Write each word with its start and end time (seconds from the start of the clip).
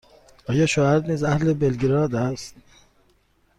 آیا 0.49 0.65
شوهرت 0.65 1.05
نیز 1.09 1.23
اهل 1.23 1.53
بلگراد 1.53 2.15
است؟ 2.15 2.55